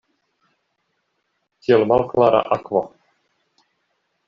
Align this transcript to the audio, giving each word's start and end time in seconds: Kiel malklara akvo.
Kiel 1.67 1.85
malklara 1.93 2.41
akvo. 2.59 2.85